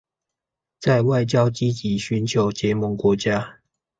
[0.79, 3.59] 在外交積極尋求結盟國家